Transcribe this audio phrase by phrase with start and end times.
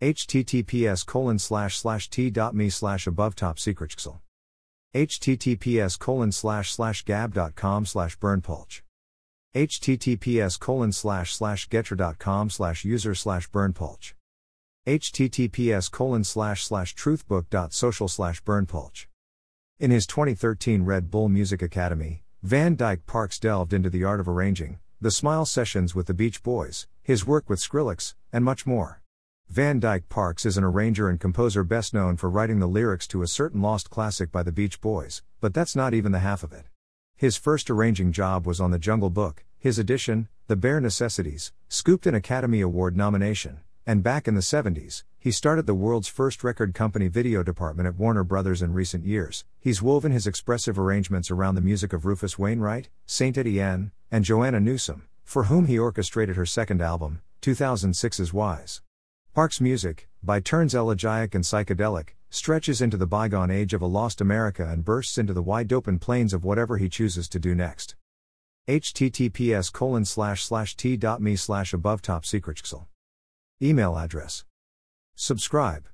[0.00, 3.94] Https colon slash slash t.me slash above top secret
[4.94, 8.80] https colon slash slash gab.com slash berndpulch
[9.54, 14.14] https colon slash slash getter.com slash user slash berndpulch
[14.86, 19.06] https colon slash slash truthbook.social slash berndpulch
[19.78, 24.28] in his 2013 red bull music academy van dyke parks delved into the art of
[24.28, 28.99] arranging the smile sessions with the beach boys his work with skrillex and much more
[29.50, 33.22] van dyke parks is an arranger and composer best known for writing the lyrics to
[33.22, 36.52] a certain lost classic by the beach boys but that's not even the half of
[36.52, 36.66] it
[37.20, 42.06] his first arranging job was on The Jungle Book, his edition, The Bare Necessities, scooped
[42.06, 46.72] an Academy Award nomination, and back in the 70s, he started the world's first record
[46.72, 49.44] company video department at Warner Brothers in recent years.
[49.60, 54.58] He's woven his expressive arrangements around the music of Rufus Wainwright, Saint Etienne, and Joanna
[54.58, 58.80] Newsom, for whom he orchestrated her second album, 2006's Wise.
[59.32, 64.20] Parks' music, by turns elegiac and psychedelic, stretches into the bygone age of a lost
[64.20, 67.94] America and bursts into the wide open plains of whatever he chooses to do next.
[68.66, 72.60] https colon slash slash t.me slash above top secret
[73.62, 74.44] Email address.
[75.14, 75.86] Subscribe.